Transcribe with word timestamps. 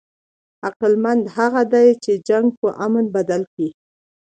عقلمند 0.67 1.23
هغه 1.37 1.61
دئ، 1.73 1.89
چي 2.03 2.13
جنګ 2.27 2.47
په 2.61 2.67
امن 2.85 3.05
بدل 3.15 3.41
کي. 3.55 3.67